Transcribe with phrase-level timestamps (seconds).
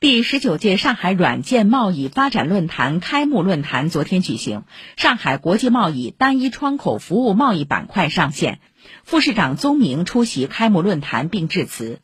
[0.00, 4.62] 第十九届上海软件贸易发展论坛开幕论坛昨天举行
[4.96, 8.60] 上海国际贸易单一窗口服务贸易板块上线。
[9.02, 11.96] 副市长宗明出席开幕论坛并致辞。